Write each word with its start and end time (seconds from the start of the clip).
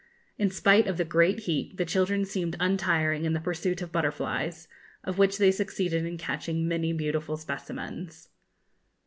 In 0.39 0.49
spite 0.49 0.87
of 0.87 0.97
the 0.97 1.05
great 1.05 1.41
heat, 1.41 1.77
the 1.77 1.85
children 1.85 2.25
seemed 2.25 2.55
untiring 2.59 3.23
in 3.23 3.33
the 3.33 3.39
pursuit 3.39 3.83
of 3.83 3.91
butterflies, 3.91 4.67
of 5.03 5.19
which 5.19 5.37
they 5.37 5.51
succeeded 5.51 6.05
in 6.07 6.17
catching 6.17 6.67
many 6.67 6.91
beautiful 6.91 7.37
specimens. 7.37 8.29